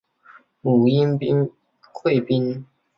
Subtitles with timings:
[0.61, 1.19] 母殷
[2.01, 2.65] 贵嫔。